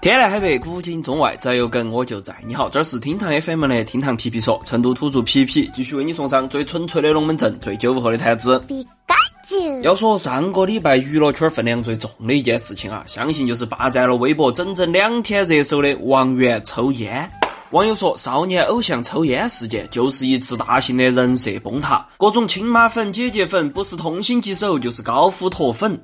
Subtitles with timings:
[0.00, 2.34] 天南海北，古今中外，只要有梗我就在。
[2.46, 8.58] 你好，这是厅堂 FM 的厅堂皮皮说，成都土著皮皮继续为你送上最纯粹的龙门阵，最九五后的谈资。
[9.82, 17.30] 要说上个礼拜娱乐圈分量最重的一件事情啊，相信就是霸占了微博整整两天热搜的王源抽烟。
[17.72, 25.96] 网友说，少年偶像抽烟事件就是一次大型的人设崩塌，各种亲妈粉、姐姐粉，不是痛心疾首就是高呼脱粉。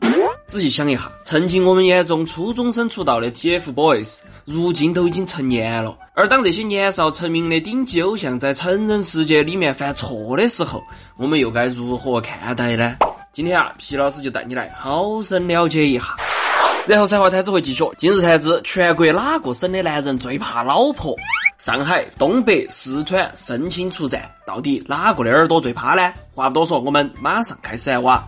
[0.47, 5.99] 仔细想一下，曾经我们眼中初中生出道的 TFBOYS，如今都已经成年了。
[6.15, 10.81] 而当这些年少成名的顶级偶像在成人世界里面犯错的时候，
[11.17, 12.95] 我们又该如何看待呢？
[13.33, 16.15] 今天啊，皮老师就带你来好生了解一下。
[16.87, 17.83] 然后，三话台子会继续。
[17.99, 21.17] 今日谈资：全国哪个省的男人最怕老婆？
[21.59, 26.13] 上海、东北、四川申请出战，到底哪个的耳朵最怕呢？
[26.35, 28.23] 话不多说，我们马上开始来挖！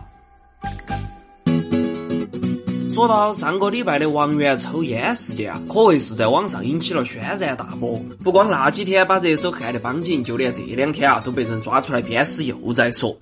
[2.89, 8.01] 说到上个礼拜的王源抽烟事件啊，可谓是在网上引起了轩然大波。
[8.23, 13.15] 不光那几天把热搜撼得绷紧，就连这两天啊，都被人抓出来鞭尸，又在说。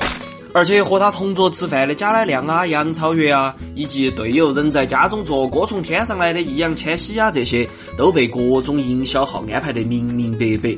[0.58, 10.76] 而且和他同桌吃饭的贾乃亮啊、杨超越啊，以及队友人在家中坐歌从天上来的易烊千玺啊，这些都被各种营销号安排得明明白白。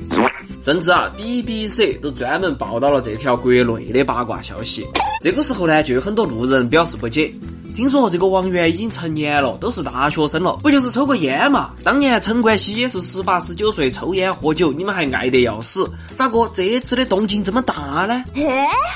[0.59, 4.85] 甚至啊，BBC 都专门报道了这条国内的八卦消息。
[5.21, 7.33] 这个时候呢，就有很多路人表示不解。
[7.79, 11.71] 听说这个王源已经成年了，都是大学生了，不就是抽个烟嘛？
[11.81, 18.21] 当年陈冠希也是十八十九岁抽烟喝酒，你们还爱得要死，咋个这次的动静这么大呢？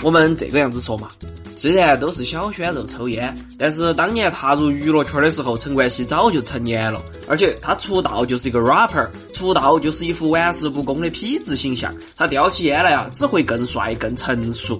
[0.03, 1.07] 我们这个样子说嘛，
[1.55, 14.77] 虽然都是小鲜肉抽烟，但是当年踏入娱乐圈的时候，陈冠希早就成年了，而且他出道就是一个 rapper，出道就是一副玩世不恭的痞子形象，他叼起烟来啊，只会更帅更成熟。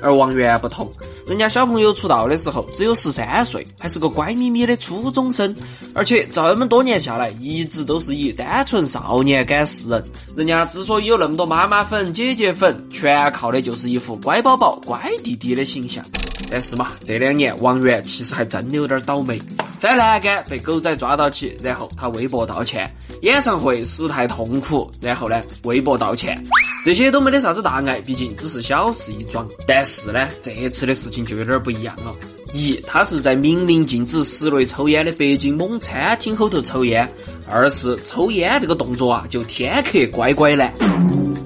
[0.00, 0.90] 而王源不同。
[1.26, 5.54] 人家小朋友出道的时候只有十三岁，还是个乖咪咪的初中生，
[5.94, 10.04] 而且这么多年下来，一直都是以单纯少年感示人。
[10.36, 16.04] 人家之所以有那么多妈妈粉、姐姐粉，全靠的就是一副乖宝宝、乖弟弟的形象。
[16.50, 19.40] 但是嘛，这两年王源其实还真的有点倒霉，
[19.82, 22.86] 翻栏杆被狗仔抓到起，然后他微博道歉；
[23.22, 26.40] 演唱会死太痛苦，然后呢微博道歉。
[26.84, 29.44] 这些都没得啥子大碍，毕竟只是小事一桩。
[29.66, 32.14] 但是呢，这次的事情就有点不一样了。
[32.52, 37.04] 一，他是在明令禁止室内抽烟的北京某餐厅后头抽烟；
[37.48, 40.72] 二是抽烟这个动作啊，就天克乖乖男。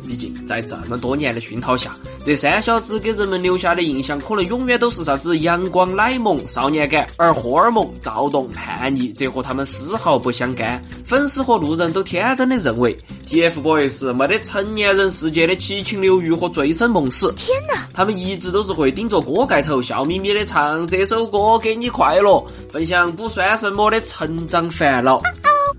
[0.06, 1.96] 毕竟在这么多年的熏陶下，
[2.26, 10.82] 这三小子给人们留下的印象可能永远都是啥子阳光、奶萌、少年感，而荷尔蒙、躁动、叛逆，这和他们丝毫不相干。
[11.04, 12.97] 粉丝和路人都天真的认为
[13.28, 17.32] ，TFBOYS 没得成年人世界的七情六欲和醉生梦死。
[17.37, 17.87] 天哪！
[17.94, 25.22] 他们一直都是会顶着锅盖头笑眯眯的唱这首歌给你快乐，分享不算什么的成长烦恼。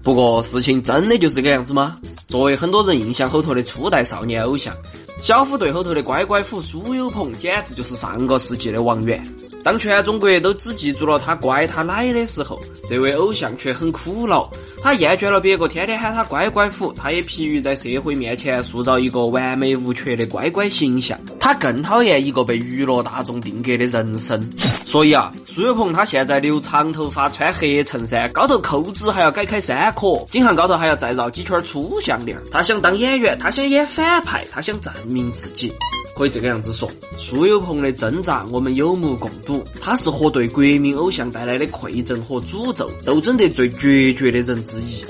[0.02, 1.97] 不过事情真的就这个样子吗？
[2.28, 4.74] 作为很多人印象后头的初代少年偶像，
[5.19, 9.22] 小虎队后头的乖乖虎苏有朋简直就是上个世纪的王源。
[9.63, 14.50] 当全中国都只记住了他乖他奶的时候，这位偶像却很苦恼。
[14.81, 21.19] 他厌倦了别个天天喊他乖乖虎，他也疲于在社会面前塑造一个完美无缺的乖乖形象。
[21.39, 24.49] 他更讨厌一个被娱乐大众定格的人生。
[24.85, 32.38] 所以啊，苏有朋他现在留长头发，穿黑衬衫，高头扣子还要改开三颗，颈项高头还要再绕几圈粗项链。
[32.51, 35.73] 他想当演员，他想演反派，他想证明自己。
[36.17, 39.63] 可以这个样子说，苏有朋的挣扎我们有目共睹。
[39.79, 45.05] 他是和对国民偶像带来的馈赠和诅咒斗争得最决绝的人之一。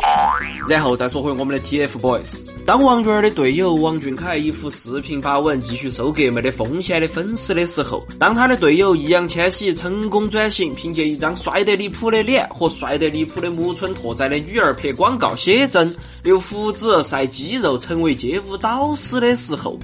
[0.68, 19.79] 然后再说回我们的 TFBOYS，当王源的队友王俊凯一副四平八稳、继续收割没得风险的粉丝的时候，当他的队友易烊千玺成功转型，凭借一张帅得离谱的脸和帅得离谱的木村拓哉的女儿拍广告写真、留胡子、晒肌肉，成为街舞导师的时候。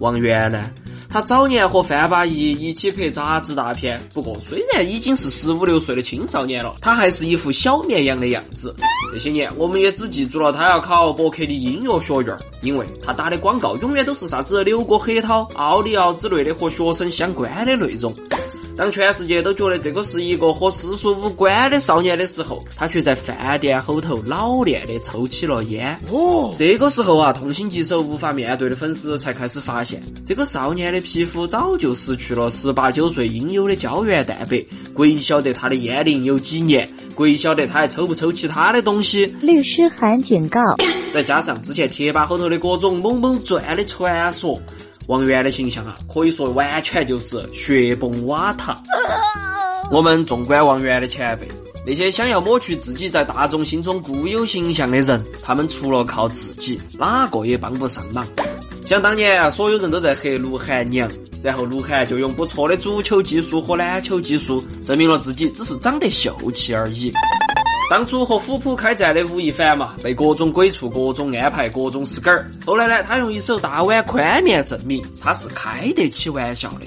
[0.00, 0.70] 王源呢？
[1.12, 8.74] 他早年和范八一一起拍杂志大片，不过虽然已经是十五六岁的青少年了，他还是一副小绵羊的样子。
[9.10, 18.14] 这些年，我们也只记住了他要考伯克的音乐学院，因为他打的广告永远都是啥子六个核桃、奥利奥之类的和学生相关的内容。
[18.80, 25.94] 当全世界都觉得这个是一个和世俗无关的少年的时候，他却在饭店后头老练的抽起了烟。
[26.10, 34.64] 哦，这个时候啊，痛心疾首、无法面对的粉丝才开始发现，这个少年的皮肤早就失去了十八九岁应有的胶原蛋白。
[34.94, 39.26] 鬼晓得他的烟龄有几年，鬼晓得他还抽不抽其他的东西。
[39.42, 40.58] 律师函警告。
[41.12, 44.58] 再加上之前贴吧后头的各种猛猛转的传说。
[45.10, 48.80] 王源的形象啊，可以说完全就是雪崩瓦塔。
[49.90, 51.48] 我们纵观王源的前辈，
[51.84, 58.24] 那些想要抹去自己在大众心中固有形象的人，他们除了靠自己，哪个也帮不上忙。
[58.86, 61.10] 想当年，所有人都在黑鹿晗娘，
[61.42, 67.12] 然后鹿晗就用不错的足球技术和篮球技术，证明了自己只是长得秀气而已。
[67.90, 72.48] 当初和虎扑开战的吴亦凡嘛，被各种鬼畜、各种安排、各种死梗儿。
[72.64, 76.86] 后来呢，他用一首大碗宽面证明他是开得起玩笑的。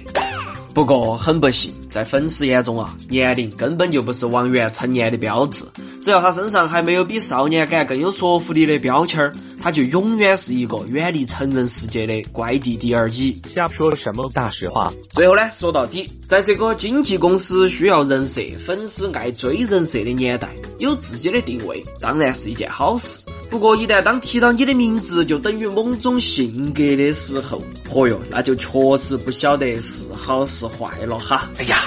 [0.73, 5.63] 不过很不幸，在粉丝眼中啊，年龄根本就不是王源成年的标志。
[6.01, 9.31] 只要他身上还没有比少年感更有说服力的标签儿，
[9.61, 13.39] 他就永远是一个远离成人世界的乖弟弟而已。
[13.53, 14.91] 瞎说什么大实话？
[15.11, 20.49] 最后呢，说到底，在这个经纪公司需要人设、粉丝爱追人设的年代，
[20.79, 23.19] 有自己的定位当然是一件好事。
[23.53, 31.47] 不过，一旦当提到你的名字就等于某种性格的时候，嚯哟，那就确实不晓得是好是坏了哈。
[31.59, 31.77] 哎呀，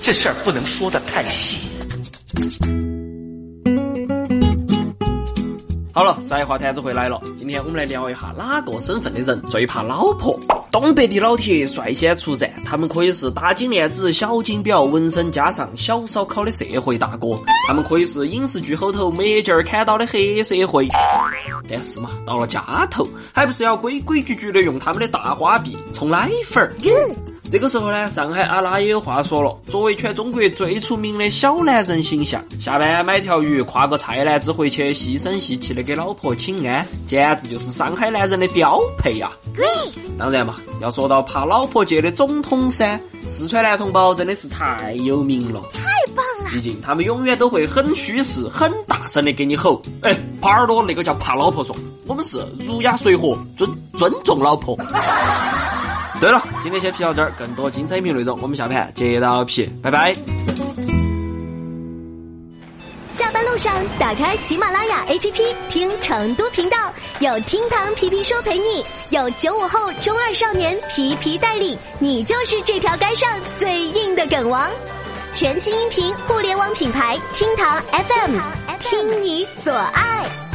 [0.00, 1.68] 这事儿不能说的太细。
[5.92, 7.20] 好了，三话摊子回来了。
[7.36, 10.38] 今天我们来聊一下哪个身份的人最怕老婆。
[10.80, 17.28] 东北的老铁率先出战，他们可以是大金链子、小金表、纹身加上小烧烤的社会大哥，
[17.66, 20.88] 他们可以是影视剧后头没劲儿砍刀的黑社会。
[21.68, 26.72] 但是嘛，到了家头，还不是要规规矩矩的用他们的大花臂冲奶粉儿。
[27.48, 29.56] 这个时候呢，上海阿拉也有话说了。
[29.70, 39.30] 作为全中国最出名的小男人形象，下班买条鱼，挎个菜篮子回去，细声细气的给老婆请安，简直就是上海男人的标配呀！
[40.18, 45.82] 当然嘛，要说到怕老婆界的总统噻，四川男同胞真的是太有名了，太
[46.14, 46.50] 棒了！
[46.50, 51.76] 毕竟他们永远都会很虚实、很大声的给你吼：“哎，耙耳朵，那个叫怕老婆说，
[52.06, 54.76] 我们是儒雅随和，尊尊重老婆。”
[56.20, 60.14] 对了，今天先皮到这儿，更多精彩音频内容，我们下盘接到皮，拜拜。
[63.10, 73.28] 下班路上打开喜马拉雅 APP 听成都频道，有厅堂皮皮说陪你，有九五后中二少年皮皮带领，你就是这条街上
[73.58, 74.68] 最硬的梗王。
[75.32, 78.38] 全新音频互联网品牌厅堂 FM，
[78.80, 80.45] 听你所爱。